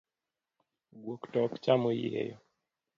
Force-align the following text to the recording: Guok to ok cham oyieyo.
Guok 1.03 1.21
to 1.31 1.37
ok 1.45 1.53
cham 1.63 1.81
oyieyo. 1.89 2.37